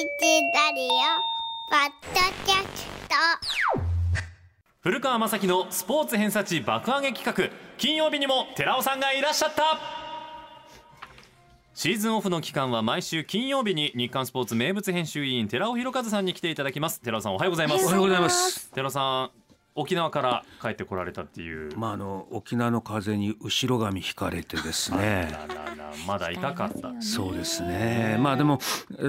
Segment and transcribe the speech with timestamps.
[0.00, 0.88] ラディオ
[1.68, 3.14] ポッドキャスト。
[4.80, 7.54] 古川雅樹のスポーツ偏差値爆上げ企画。
[7.76, 9.78] 金曜日にも寺尾さんがいらっしゃった。
[11.74, 17.02] シーズンオフの期間は毎週金曜日に日刊スポーツ名物編集委員寺尾博和さんに来ていただきます。
[17.02, 17.84] 寺尾さんおはようございます。
[17.84, 18.70] おはようございます。
[18.70, 19.39] 寺尾さん
[19.74, 25.32] 沖縄から帰ってこられたっていう、まああの沖縄の風に後ろ髪引かれてですね。
[26.06, 26.92] まだ痛かった。
[27.00, 28.16] そうですね。
[28.20, 28.58] まあでも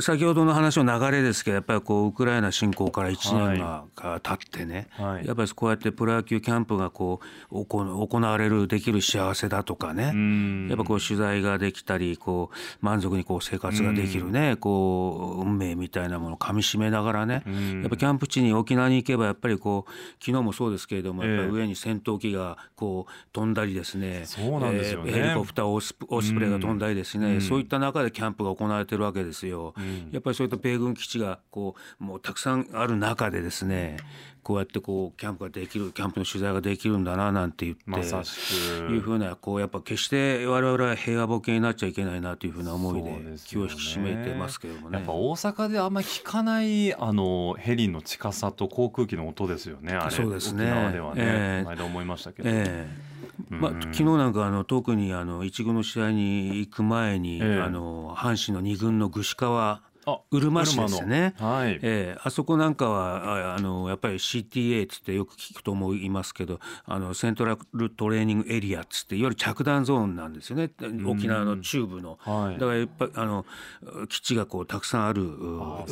[0.02, 5.26] 先ほどの話の流れですけどやっぱりこうウクライナ侵攻から1年が経ってね、はい。
[5.26, 7.20] やっぱりこうやってプロ野球キャンプがこ
[7.52, 10.68] う行行われるできる幸せだとかね、ん。
[10.70, 17.44] やっぱこう取材ができたりこう満足にこう生活ができるね、こう運命みたいなものをかみしめながらね、
[17.82, 19.92] やっぱキャンプ地に沖縄に行けばやっぱりこう
[20.24, 21.30] 昨日もそうですけれども、ええ。
[21.30, 24.24] やっぱり上に戦闘機がこう飛んだりですね。
[24.26, 25.12] そうなんですよね。
[25.12, 27.42] えーヘリコプターオスプオスプレイが飛んだりですね、うん。
[27.42, 29.74] そういった中でキャンプが行われてるわけですよ。
[30.12, 33.98] やっぱりそういった米軍基地がこうもうたくさんある中でですね
[34.44, 37.84] こうやってこうキャンプができるキャンプの取材ができるんだななんて言って。
[37.86, 43.12] まいうふうなこうやっぱ決して我々は平和ボケになっちゃいけないなというふうな思いで
[43.46, 44.98] 気を引き締めてますけどもね。
[44.98, 50.16] やっぱ大阪であんまり聞かないあのヘリの近さと航空機の音ですよねあれ。
[50.16, 50.66] そうですね。
[50.66, 51.64] 沖縄ではね、ええ。
[51.64, 53.12] この間思いましたけど、ええ。
[53.50, 57.62] まあ、昨日なんかあの特にあの一軍の試合に行く前に、ええ。
[57.62, 59.82] あの阪神の二軍の串川あ
[60.32, 61.34] うるま市ですね。
[61.38, 61.80] はい。
[61.82, 70.72] ええあそこなんかはああのやっぱり CTA っつってよく聞くと思いますけどあのセントラルトレーニングエリアっつっていわゆる着弾ゾーンなんですよね。
[71.06, 72.18] 沖縄の中部の。
[72.22, 72.60] はい。
[72.60, 73.46] だからやっぱあの
[74.10, 75.24] 基地がこうたくさんある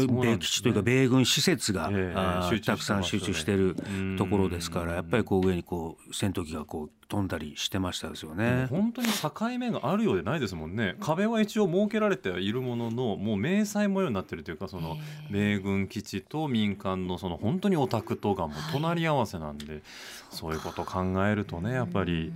[0.07, 8.67] 米基地というか米軍施設が、ええあ集中たくさん集中してるうんところですからやっぱりこう上にこう戦闘機がこう飛んだりしてましたですよね。
[8.69, 10.95] 本当に境目があるようでないですもんね。
[11.01, 14.95] 壁は一応設けられてはいるもののもう迷彩模様になってるというかその
[15.31, 19.81] 米軍基地と民間のその本当にオタクとがもう隣り合わせなんで、
[20.29, 22.31] そういうことを考えるとねやっぱり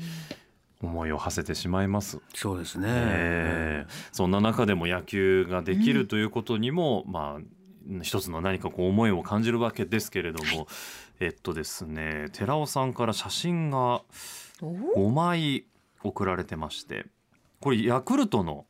[0.82, 2.20] 思いを馳せてしまいます。
[2.34, 2.88] そうですね。
[2.90, 3.92] ええ。
[4.12, 7.44] そんな中でも野球ができるということにも、まあ
[8.02, 10.68] 一つの何かこう思いを感じるわけですけれども、
[11.20, 14.02] えっとですね寺尾さんから写真が
[14.62, 15.66] 5枚
[16.04, 17.06] 送られてまして
[17.60, 18.66] これヤクルトの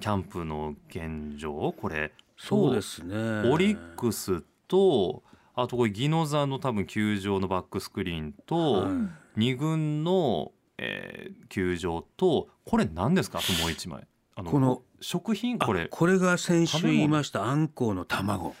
[0.00, 3.16] キャンプの現状これそうですね。
[3.50, 5.22] オリックスと
[5.56, 8.92] あとこれ宜野座の多分球場のバックスクリーンと、はい。
[9.36, 13.38] 二軍の、えー球場とこれ何ですか？
[13.38, 14.06] あともう一枚。
[14.36, 15.56] あのこの食品？
[15.60, 15.86] あこれ。
[15.90, 17.44] これが先週言いました。
[17.44, 18.54] あんこうの卵。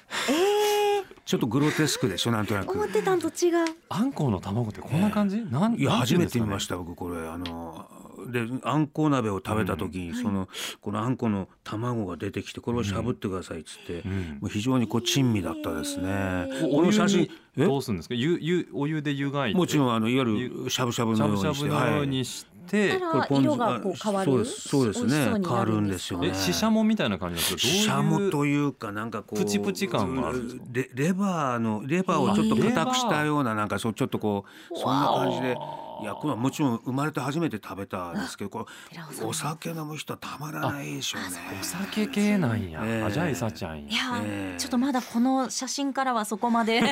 [1.24, 2.30] ちょっとグロテスクでしょ？
[2.30, 2.72] なんとなく。
[2.72, 2.84] 思。
[2.84, 3.66] ってたんと違う。
[3.90, 6.38] あんこうの卵ってこんな感じ、なんいやなんていうんですかね？
[6.38, 7.28] 初めて見ました僕これ。
[7.28, 7.86] あの
[8.28, 10.48] であんこう鍋を食べた時に、その
[10.80, 14.38] このあんこの卵が出てきてこれをしゃぶってくださいっつって、ん。
[14.40, 16.46] もう非常にこう珍味だったですね。
[16.64, 18.14] おお湯この写真どうするんですか？
[18.14, 19.58] 湯湯お湯で湯がいて。
[19.58, 24.30] もちろんあのいわゆるしゃぶしゃぶしゃぶのようにしてしゃぶのようにして、たら色がこう変わる？
[24.30, 25.40] そうですそうですね。
[25.42, 26.28] 変わるんですよね。
[26.28, 27.72] えししゃもみたいな感じなんですか？
[27.72, 30.98] しゃもとういうかなんかこうプチプチ感があるんですか？
[30.98, 35.56] レレバーのレバーをちょっと硬くしたようななんかそうちょっとこうそんな感じで
[36.00, 41.38] いやこれはもちろん生まれて初めて食べたんですけどこれお酒飲む人はたまらないでしょうね。
[41.60, 43.02] お酒系なんや、ええ。
[43.02, 43.88] あじゃあいさちゃんや。
[43.88, 44.58] いやー、ええ。
[44.58, 46.88] ちょっとまだこの写真からはそこまで も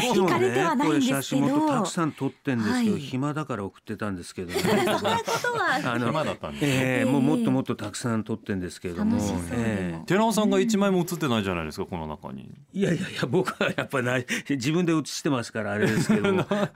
[0.00, 1.68] ちろ惹かれてはんねこれないんですけ写真もど。
[1.68, 3.00] たくさん撮ってんですけど、はい。
[3.00, 4.60] 暇だから送ってたんですけどね。
[4.64, 5.02] そんなこ
[5.42, 5.92] とは。
[5.94, 6.68] あの暇だったんですね。
[6.72, 9.18] ええもうもっともっとたくさん撮ってんですけれども。
[9.52, 10.06] ええ。
[10.06, 12.50] 寺尾さんが一枚も写ってないじゃないですかこの中に。
[12.72, 14.26] いやいやいや僕はやっぱりない。
[14.48, 16.70] 自分で写してますからあれですけども、 は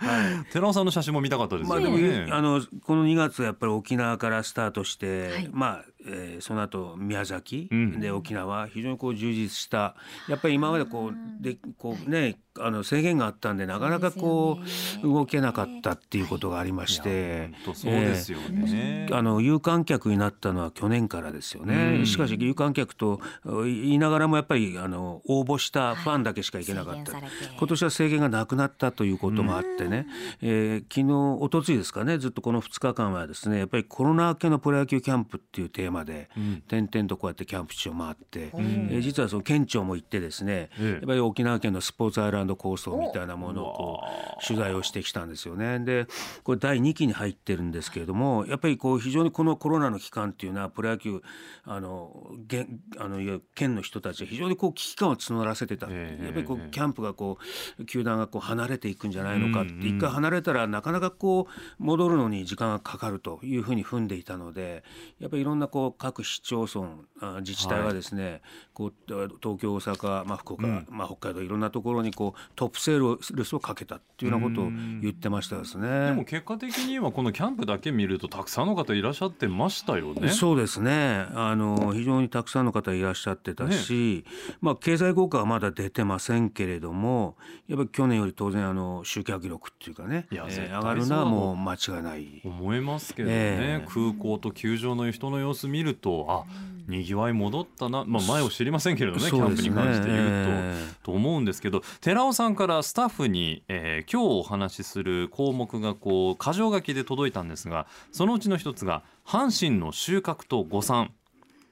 [0.48, 1.45] い、寺尾さんの写真も見たか？
[1.46, 1.96] ったですまあでも、
[2.34, 5.50] あのこの2月はやっぱり沖縄からスタートして、はい。
[5.52, 8.00] まあ、えーその後宮崎、うん。
[8.00, 9.96] で沖縄非常にこう充実した
[10.28, 14.58] やっぱり今までこうでこうねあの制限があったんでなかなかこ
[15.02, 22.06] そう動けなかったっていうことがありまして、そうですよね、あの有観客になったのは去年からですよね、うん。
[22.06, 27.12] しかし有観客と言いながらもやっぱりあの応募したファンだけしか行けなかった、
[27.58, 30.06] 今年は制限がなくなったということもあってね、
[30.40, 36.28] えー昨日一昨日ですかねずっとこの2日間はですねやっぱりコロナ明けのプロ野球キャンプっていうテーマで、
[36.68, 40.90] 点々とこうやってキャンプ地を回って、えー実はその県庁も行ってですね、ええ。
[40.92, 45.78] やっぱり沖縄県のスポーツアイランド構想みたいなものをこう取材をしてきたんですよね。
[45.80, 46.06] で
[46.42, 51.22] これ第2期に入ってるんですけれどもやっぱりこう非常にこのコロナの期間っていうのはプロ野球
[51.64, 52.66] あのげ
[52.98, 57.38] あの県の人たちは非常にこう危機感を募らせてた、ええやっぱりこうキャンプがこ
[57.78, 64.84] う球団がこう離れていくんじゃないのかって一回離れたらなかなかこう戻るのに時間がかかるというふうに踏んでいたので
[65.20, 66.88] やっぱりいろんなこの各市町村
[67.20, 68.42] あ自治体はですね、
[68.74, 70.86] こう東京大阪、まあ、福岡、うん。
[70.90, 76.06] まあ、北海道いろんなところにこうトップセールスをかけたっていうようなことを言ってましたですね。
[76.06, 80.28] でも結果的にはこのキャンプだけ見るとたくさんの方いらっしゃってましたよね。
[80.28, 81.26] そうですね。
[81.34, 84.24] あの非常にたくさんの方いらっしゃってたし、
[84.60, 87.36] まあ、経済効果はまだ出てませんけれども
[87.68, 92.42] やっぱり去年より当然あの集客力っていうかね、いやえー上がるのはもう間違いない。
[92.44, 93.86] 思いますけどね、ええ。
[93.88, 96.44] 空港と球場の人の様子見るとあ
[96.88, 100.50] にぎわい戻ったな、まあ、前を知りませんけれどねキャンプに関して言うと。
[100.52, 111.12] えと思うんですけど寺尾さんからスタッフに、えー今日お話しする項目がこう箇条書きで届いたんですがそのうちの一つが阪神の収穫と誤算。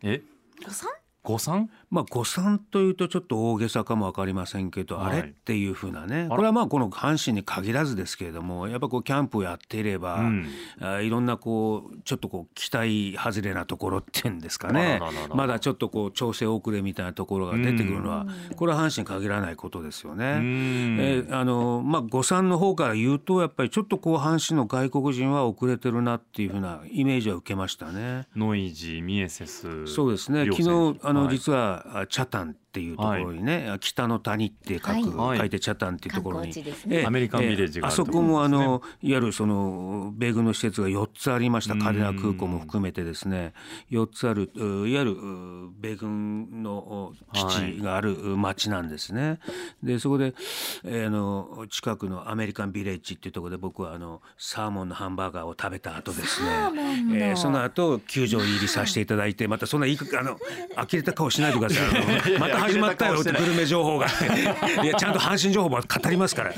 [0.03, 0.21] え？
[0.67, 0.91] お産
[1.23, 1.71] 誤算？
[1.91, 5.19] まあ誤算というとちょっと大げさかも分かりませんけど、はい。
[5.19, 6.25] あれっていうふうなね。
[6.25, 6.29] ら。
[6.29, 10.47] これはまあこの阪神に限らずですけれどもやっぱこうキャンプをやっていれば、うん。
[10.81, 15.01] あいろんなこうちょっとこう期待外れなところっていうんですかあね
[15.35, 18.27] まだちょっとこう調整遅れみたいなところが出てくるのは
[18.57, 20.39] これは阪神に限らないことですようね。
[20.39, 20.99] ん。
[21.01, 28.27] えーあのまあ、誤算の方から言うとやっぱりちょっとこう阪神の外国人は遅れてるなっていうふうなイメージは受けましたね。
[28.37, 29.87] ノイジーミエセス。
[29.87, 30.45] そうですね。
[30.45, 31.37] 両昨日あの、はい。
[31.37, 35.39] 実はチャタンっていうところにね、北の谷って書く、はい。
[35.39, 36.65] 書いてチャタンっていうところに、ね。
[36.91, 37.07] ええ。
[37.07, 38.67] アメリカンビレッジがあるあそこもあところですね。
[38.67, 41.75] のいわゆるその米軍の施設が4つありました。
[41.75, 41.81] うん。
[41.81, 43.53] 嘉手納空港も含めてですね。
[43.93, 47.45] 4つあるういわゆるう米軍の基
[47.79, 49.39] 地がある町なんですね。
[49.81, 50.35] でそこで、
[50.83, 56.49] えーあの近くのアメリカンビレッジっていうところで僕はあのサーモンのハンバーガーを食べた後ですね。
[56.49, 57.17] サーモンの。
[57.17, 60.39] えーその後球場入りさせていただいてまたそんないいあの
[60.77, 61.87] 呆れた顔しないでください。
[61.87, 64.07] あの また始まったよってグルメ情報が。
[64.83, 66.53] いやちゃんと阪神情報も語りますから。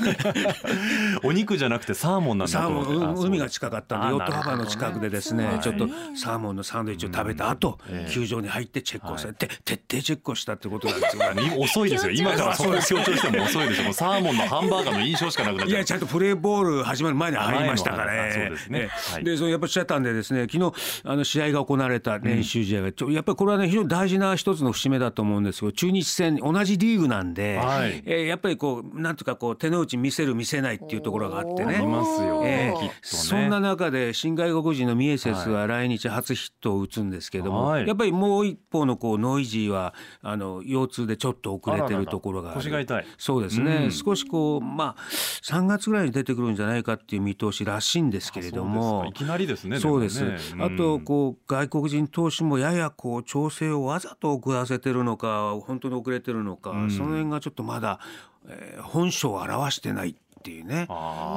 [1.23, 8.11] お肉じゃなくてサーモンなんだ海が近かったんであヨットハバーの近くでですねなるほどちょっとサーモンのサンドイッチを食べた後ええ。
[8.11, 11.23] 球場に入ってチェックをされて徹底チェックをしたってことなんですよ。
[11.37, 12.11] 今遅いですよ。
[12.11, 13.93] 今からそこを強調しても遅いですよ。
[13.93, 15.69] サーモンのハンバーガーの印象しかなくなっちゃう。
[15.69, 18.13] いやちゃんとプレーボール始まる前に入りましたから。
[18.13, 18.31] ね。
[18.33, 18.79] そうですね。
[18.79, 19.13] ええ。
[19.13, 19.23] はい。
[19.23, 28.03] でそのやっぱりしちゃったんでですね昨日あの試合が行われた練習試合がちょやっぱりこれはね非常に大事な一つの節目だと思うんですけど中日戦同じリーグなんで、はい。
[28.05, 31.75] えーやっぱりこうなんとかこう手の内見せる見せないっていうところがあってね。
[31.75, 32.41] ありますよ。
[32.45, 32.91] ええきっとね。
[33.01, 37.87] そんな中で新外国人のミエセスは来日初ヒットを打つんですけども、はい。
[37.87, 42.57] やっぱりもう一方のこうノイジーはあの腰痛でちょっと遅れてるところがある。
[42.59, 43.05] 腰が痛い。
[43.17, 43.91] そうですね、うん。
[43.91, 45.01] 少しこうまあ
[45.43, 50.23] 3月ぐらいに出てくるんじゃないかっていう見通しらしいんですけれどもいきなりですねそうです。
[50.23, 56.91] もねあとうんこう外国人投手もややこう調整をわざと遅らせてるのか本当に遅れてるのか、うん。
[56.91, 57.99] その辺がちょっとまだ、
[58.47, 60.15] えー本性を表してない
[60.47, 60.87] っていうね。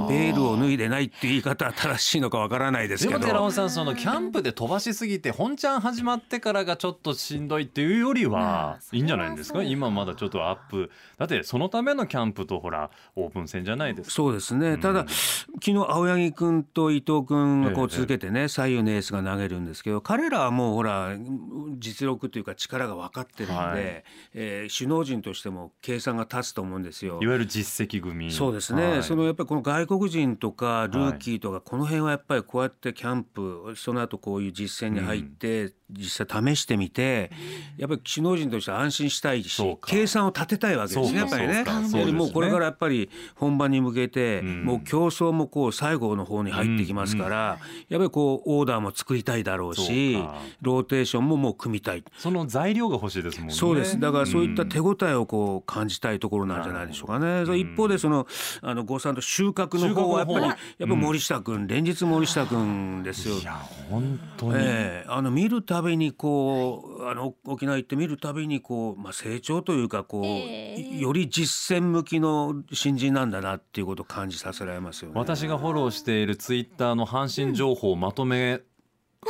[0.08, 3.20] ベールを脱いでないっていう言い方は正しいのかわからないですでけど。
[3.20, 10.90] も寺尾さんそのキャンプで飛ばしすぎて本ちゃん始まってからがちょっとしんどいっていうよりまはあいいんじゃないんですか今まだちょっとアップ。
[11.18, 14.80] だってそのためのキャンプとほらオープン戦じゃないですかそうですね、ん。
[14.80, 17.84] ただ昨日青柳君と伊藤君がこええ。
[17.86, 21.16] う続けてね、左右のエースが投げるんですけど彼らはもうほら
[21.78, 24.04] 実力というか力が分かってるんで、はい。
[24.34, 27.18] えー首脳陣としても計算が立つと思うんですよ。
[27.20, 27.26] い。
[27.26, 28.30] わゆる実績組。
[28.30, 29.02] そうですね、はい。
[29.04, 37.32] そのやっぱりこの外国人とかルーキーとか、この辺はやっぱりこうやってキャンプその後こういう実践に入って、実際試してみて
[37.76, 41.64] やっぱり首脳陣としては安心したいし計算を立てたいわけですねやっぱりね。
[42.12, 44.64] もうこれからやっぱり本番に向けて、うん。
[44.64, 50.14] もう競争もこう最後の方に入ってきますから、やっぱりこうオーダーも作りたいだろうし
[50.60, 52.04] ローテーションももう組みたい。
[52.18, 53.54] その材料が欲しいですもんね。
[53.54, 53.98] そうです。
[53.98, 54.68] だからそういったん。
[54.68, 57.42] 手応えをこう感じたいところなんじゃないでしょうかね。
[57.58, 58.28] 一方でその
[58.62, 63.36] あの郷さんと収穫の方はやっぱりやっぱり森下君、連日森下君ですよ。
[63.36, 63.54] いや
[63.88, 65.06] 本当に、ええ。
[65.08, 70.98] あの見るたびにこうあの沖縄行って見るたびにこう、まあ、成長というかこう、ええ。
[70.98, 75.14] より実践向きの新人なんだなっていうことを感じさせられますよね。
[75.18, 78.60] 私がフォローしているツイッターの阪神情報まとめ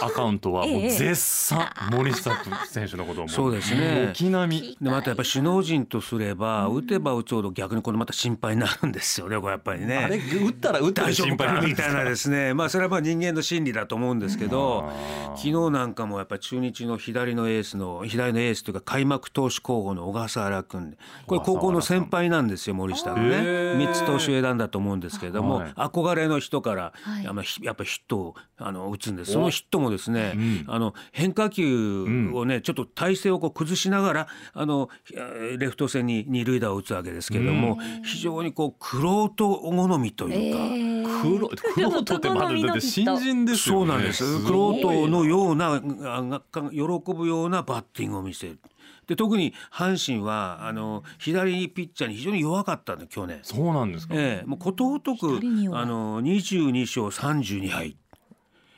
[0.01, 2.31] アカウントはもうええ絶賛森下
[2.69, 4.13] 選手のことをもそうですね。
[4.15, 4.79] 軒並み。
[4.81, 9.97] でまたやっぱ首脳陣とすれば、打てば打つほど逆にこれまた心配になるんですよねこれやっぱりね。
[9.97, 12.55] あれ打ったら打ったら心配みたいなですね。
[12.55, 14.89] まあそれはまあ人間の心理だと思うんですけど
[15.35, 20.97] 昨日なんかもやっぱり中日の左のエースの左のエースというか開幕投手候補の小笠原君。
[21.27, 23.29] これ高校の先輩なんですよ森下がね。
[23.29, 25.73] へー3つ投手選んだと思うんですけれども、はい。
[25.73, 27.25] 憧れの人から、はい。
[27.25, 29.33] やっぱひやっぱヒットをあの打つんです。
[29.33, 41.11] そのヒットもですね、うんあの変化球をね、ちょっと体勢をこう崩しながらあのえーレフト線に二塁打を打つわけですけれども、非常にこうクロート好みというか。
[41.23, 44.45] 黒黒人ってまだだって新人ですよねそうなんです。
[44.45, 48.59] クロートのようなあが喜ぶようなバッティングを見せる。
[49.07, 53.41] で特に阪神はあの左ピッチャーに非常に弱かったんで去年。
[53.43, 55.27] そうなんですか、ええ、もうことごとく
[55.73, 57.97] あの22勝32敗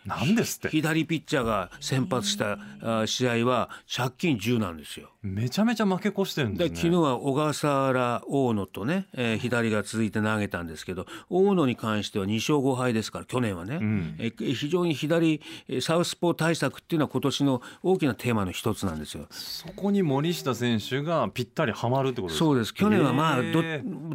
[0.05, 0.69] なんですって。
[0.71, 5.11] 左ピッチャーが先発したあ試合は借金10なんですよ。
[5.23, 6.75] めちゃめちゃ負け越してるんですね。
[6.75, 14.17] で昨日は小笠原大野とね、えー左が続いて投げたんですけど大野に関しては2勝5敗ですから去年はね、ん。
[14.19, 19.27] えー非常に左えーサウスポー対策っていうのは今年の大きなテーマの一つなんですよ。
[19.31, 22.45] そこに森下選手がぴったりはまるってことですか？
[22.45, 22.75] そうです。
[22.75, 23.63] 去年はまあど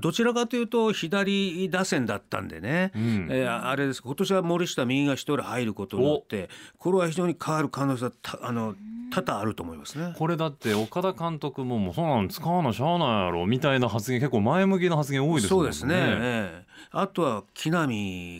[0.01, 3.27] どちらかというと左打線だったんでね、ん。
[3.31, 4.01] えーあれです。
[4.03, 8.75] 今年は森下右が一人入ることによってこれは非常に変わる可能性はたあの
[9.13, 10.13] 多々あると思いますね。
[10.17, 16.17] これだって岡田監督ももうそんなん使わなしゃあないやろみたいな発言結構前向きな発言多いですもねそうんですね。
[16.19, 17.87] ええあとは木浪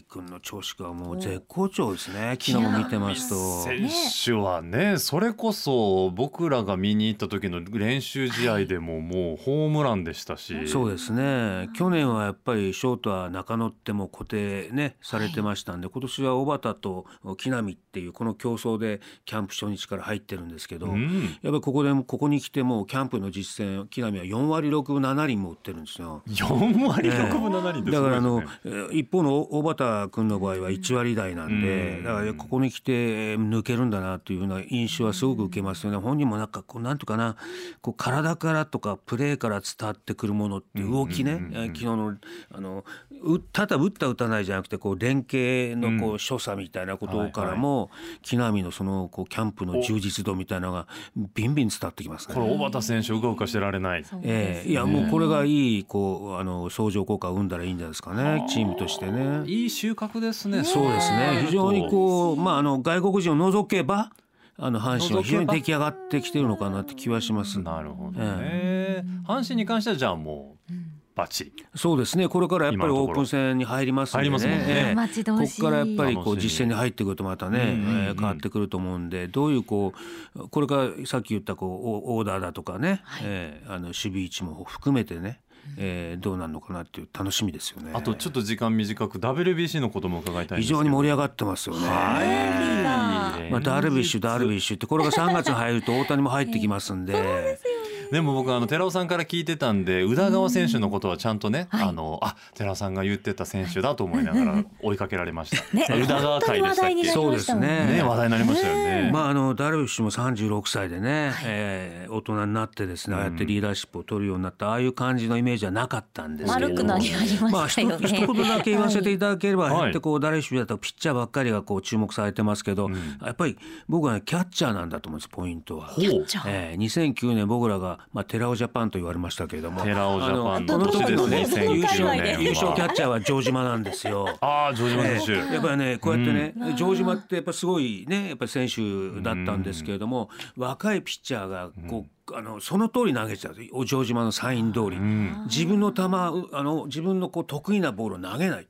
[0.07, 2.38] 君の調子がもう絶好調ですね。
[2.39, 3.63] 昨日も見てますと。
[3.63, 3.89] 選
[4.24, 17.05] 手はねそれこそ僕らが見に行った時の練習試合でももうホームランでしたしそうですね去年はやっぱりショートは中野ってもう固定ねされてましたんで、今年は小畑と
[17.38, 21.24] 木浪っていうこの競争でキャンプ初日から入ってるんですけど、うん。
[21.24, 26.24] やっぱりここでもここに来てもうキャンプの実戦木浪は4割6分7厘も打ってるんですよ。
[26.28, 28.44] 4割6分7厘ですだからあの、
[28.92, 32.04] 一方の小畑君の場合は1割台なんで、うん。
[32.04, 35.98] だからここに来てえー抜けるんだなというような印象はすごく受けますよね。
[35.98, 37.36] 本人もなんかこうなんていうかな
[37.82, 41.64] こう体からとかプレーから伝わってくるものって動きね、うんうんうんうん。
[41.64, 42.18] えー昨日の
[42.52, 42.86] あの
[43.24, 47.90] うただ打った打たないじゃなくてこう連携のこう所作みたいなことからも、
[48.22, 50.88] 木浪のそのこうキャンプの充実度みたいなのが
[51.34, 52.36] ビンビン伝わってきますね。
[52.36, 54.04] これ小畑選手うかうかしてられない。
[54.24, 54.70] ええ。
[54.70, 58.46] いやもうこれがいいこうあの相乗効果を生んだらいいんじゃないですかね。
[58.50, 59.44] チームとしてね。
[59.46, 60.63] いい収穫ですね。
[60.63, 61.44] そうですね。
[61.46, 64.12] 非常にこうまああの外国人を除けば
[64.60, 67.60] あの阪神は非常に出来上がってきてるのかなって気はします。
[67.60, 70.74] なるほどね、阪神に関してはじゃあもう
[71.17, 72.27] バッチリそうですね。
[72.27, 74.95] これからやっぱりオープン戦に入りますんでね
[75.25, 79.93] ここからやっぱりこう実戦に入ってくるとまたね、えー変わってくると思うんでどういうこ
[80.36, 81.69] うこれからさっき言ったこう
[82.12, 85.39] オオーダーだとかね、えーあの守備位置も含めてね、
[85.77, 87.91] えーどうなるのかなっていう楽しみですよね。
[87.93, 90.79] あとちょっと時間短く WBC のことも伺いたいんですけど。
[90.79, 91.88] 非常に盛り上がってますよね。
[91.88, 93.51] はい。
[93.51, 97.59] まあ、ダルビッシュダルビッシュってこれが3月に入ると大谷も入ってきますんで。
[98.12, 105.58] でも僕あの寺尾さんから聞いてたんで宇田川選手のことはちゃんとね、あのあ寺尾さんが言ってた選手だと思いながら追いかけられました。
[105.76, 105.86] ね。
[105.90, 106.94] 宇田川会でしたっけ？
[106.94, 107.68] 本当に話題になりそうですね。
[107.98, 109.10] ね話題になりましたよね。
[109.14, 117.10] まあ、あのダルビッシュも36歳でね、えー大人になってですねああやってリーダーシップを取るようになったああいう感じのイメージはなかったんですけど悪くなり
[117.42, 118.08] ままあ一したよね。
[118.08, 119.74] 一言だけ言わせていただければ、はい。
[119.74, 122.90] ああやってこうダルビッシュだとピッチャーばっかりがこう注目されてますけど、
[123.24, 125.94] やっぱり僕はねキャッチャーなんだと思うんですポイントは。
[125.98, 129.82] えー、2009年僕らが、まあ、テラオジャパンと言われましたけれども。
[129.82, 131.46] 寺尾ジャパンあのの年ですね。
[131.68, 132.36] この時のね2009年。
[132.36, 132.74] は優勝。
[132.74, 134.38] キャッチャーは城島なんですよ。
[134.42, 135.54] ああ城島選手。
[135.54, 145.00] やっぱりねこうやってね、城島ってやっぱすごいねやっぱり選手だったんですけれども、若いピッチャーがこう、あのその通り投げてたお城島のサイン通り、
[145.46, 148.68] 自分の球うあの自分のこう得意なボールを投げない。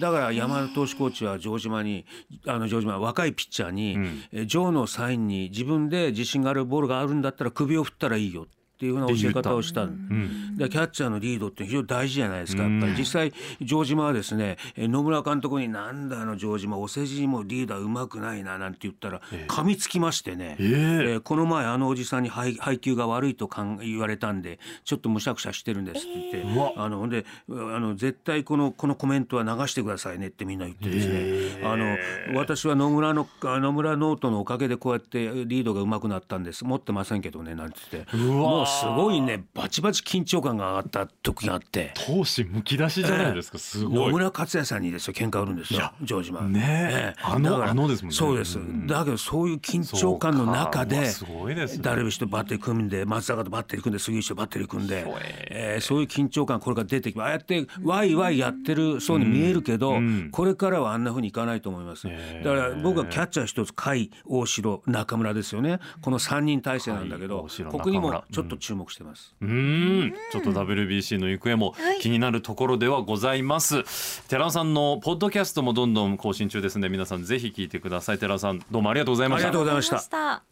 [0.00, 2.04] だから山田投手コーチは城島に
[2.46, 3.96] あの城島は若いピッチャーに、
[4.32, 9.86] えジョーのサインに自分で自信があるボールがあるんだったら首を振ったらいいよっていうふうな教え方をした。
[9.86, 12.62] でキャッチャーのリードって非常に大事じゃないですか。
[12.62, 13.32] やっぱり実際
[13.64, 20.56] 城島はですねえ野村監督になんだあの城島お世辞もリーダーうまくないななんて言ったら噛みつきましてね。
[20.58, 20.66] ええ。
[20.66, 23.48] えーこの前あのおじさんに配配球が悪いと
[23.80, 31.96] 言われたんでちょっとむしゃくしゃしてるんですって言って、あのほんであの絶対このこのコメントは流してくださいねってみんな言ってですね、あの
[32.34, 36.64] 私は野村のあ野村ノートのおかげでこうやってリードが上手くなったんです。
[36.64, 38.16] 持ってませんけどねなんて言って。
[38.16, 41.92] もうすごいねバチバチ緊張感が上がった時があって。
[41.96, 43.58] 闘志むき出しじゃないですか。
[43.58, 44.06] すごい。
[44.06, 48.16] 野村克也さんにですよ喧嘩売るんですよ城島ねえあのあのですもんね。
[48.16, 48.86] そうです、うん。
[48.86, 51.32] だけどそういう緊張感の中でそうか。
[51.32, 51.82] うわすごいですね。
[51.82, 55.06] ダルビッシュとバッテリー組んで松坂とバッテリー組んで杉内とバッテリー組んで、
[55.50, 57.26] えーそういう緊張感これから出てきます。
[57.26, 60.30] ああやってワイワイやってるそうに見えるけど、ん。
[60.30, 62.10] これからはあんなふうにいかないと思います、だ
[62.44, 65.80] から僕はキャッチャー一つ甲斐大城中村ですよね。
[66.00, 69.34] この3人体制なんだけどここにもちょっと注目してます。
[69.40, 70.14] うーん。
[70.30, 72.00] ちょっと WBC の行方もはい。
[72.00, 73.84] 気になるところではございます、
[74.28, 78.18] 寺尾さんのポッドキャストもどんどん更新中ですので皆さんぜひ聞いてください。
[78.18, 79.48] 寺尾さんどうもありがとうございました。
[79.48, 80.51] ありがとうございました